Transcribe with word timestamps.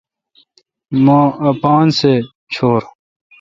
مہ 1.03 1.19
اپاسہ 1.49 2.13
چور۔ 2.53 2.81